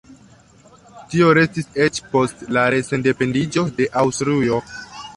[1.11, 4.65] Tio restis eĉ post la re-sendependiĝo de Aŭstrujo.